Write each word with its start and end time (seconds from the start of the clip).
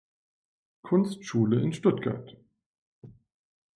Kunstschule 0.81 1.61
in 1.61 1.73
Stuttgart. 1.73 2.35